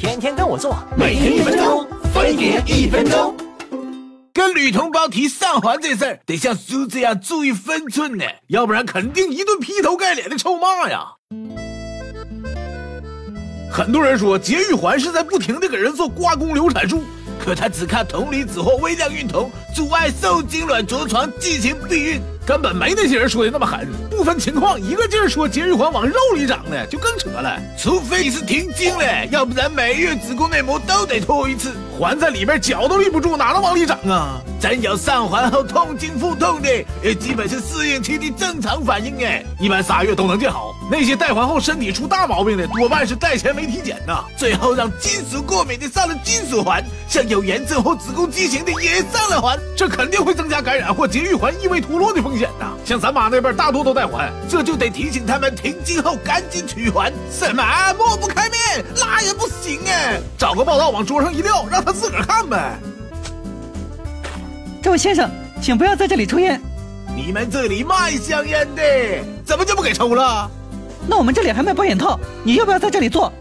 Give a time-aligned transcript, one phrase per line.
[0.00, 3.36] 天天跟我做，每天一分钟，分别一分钟。
[4.32, 11.04] 跟女同胞提上环这事儿，得像叔这样注意分寸呢，要不然肯定一顿劈头盖脸的臭骂呀。
[13.70, 17.02] 很多人说节育环是在不停的给人做刮宫流产术。
[17.38, 23.88] 可他只看铜离子或微量孕酮，阻碍受精卵着床进行避孕，根本没那些人说的那么狠。
[24.10, 27.56] 不分情况，一个劲儿说节育环往肉里长的，就更扯了。
[27.78, 34.40] 除非你是停经了，要不然每月子宫内膜都得脱一次，环在里边脚都立不住，哪能往里长啊？
[34.60, 36.68] 咱有上环后痛经腹痛的，
[37.04, 40.74] 也基本是适应期的正常反应哎，一般仨月都能见好。
[40.90, 52.72] 那些带环后身体出大毛病的，多半是带钱没体检呐，最后让金属过敏的上了金属环，像有炎症或子宫畸形的也上了环，这肯定会增加感染或节育环异位脱落的风险呐。
[52.84, 57.12] 像咱妈那边大多都带环，这就得提醒他们停机后赶紧取环。
[57.30, 57.62] 什么
[57.98, 62.78] 抹不开面，那也不行哎，找个报道往桌上一撂，让他自个儿看呗。
[64.82, 66.60] 这位先生，请不要在这里抽烟。
[67.14, 68.82] 你们这里卖香烟的，
[69.44, 70.50] 怎么就不给抽了？
[71.06, 73.32] 那我们这里还卖保险套，你要不要在这里做？